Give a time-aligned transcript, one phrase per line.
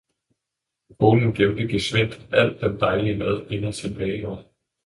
[1.03, 4.43] Konen gemte gesvindt al den dejlige mad inde i sin bageovn.